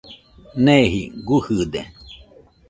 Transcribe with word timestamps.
Neeji 0.63 1.03
gujɨde. 1.27 1.81